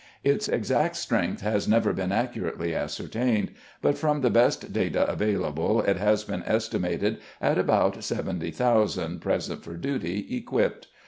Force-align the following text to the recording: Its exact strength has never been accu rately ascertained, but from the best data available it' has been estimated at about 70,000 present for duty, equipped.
Its 0.23 0.47
exact 0.49 0.95
strength 0.95 1.41
has 1.41 1.67
never 1.67 1.93
been 1.93 2.09
accu 2.09 2.41
rately 2.41 2.73
ascertained, 2.75 3.51
but 3.83 3.99
from 3.99 4.21
the 4.21 4.31
best 4.31 4.73
data 4.73 5.07
available 5.07 5.83
it' 5.83 5.97
has 6.07 6.23
been 6.23 6.41
estimated 6.47 7.19
at 7.39 7.59
about 7.59 8.03
70,000 8.03 9.19
present 9.21 9.63
for 9.63 9.75
duty, 9.77 10.25
equipped. 10.35 10.87